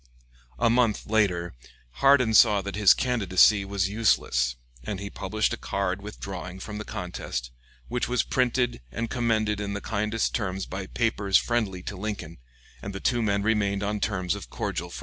A 0.57 0.67
month 0.67 1.05
later 1.05 1.53
Hardin 1.99 2.33
saw 2.33 2.61
that 2.63 2.75
his 2.75 2.95
candidacy 2.95 3.63
was 3.63 3.87
useless, 3.87 4.55
and 4.83 4.99
he 4.99 5.11
published 5.11 5.53
a 5.53 5.57
card 5.57 6.01
withdrawing 6.01 6.59
from 6.59 6.79
the 6.79 6.83
contest, 6.83 7.51
which 7.87 8.07
was 8.07 8.23
printed 8.23 8.81
and 8.91 9.11
commended 9.11 9.59
in 9.61 9.73
the 9.73 9.79
kindest 9.79 10.33
terms 10.33 10.65
by 10.65 10.87
papers 10.87 11.37
friendly 11.37 11.83
to 11.83 11.95
Lincoln, 11.95 12.39
and 12.81 12.95
the 12.95 12.99
two 12.99 13.21
men 13.21 13.43
remained 13.43 13.83
on 13.83 13.99
terms 13.99 14.33
of 14.33 14.49
cordial 14.49 14.89
friendship. 14.89 14.99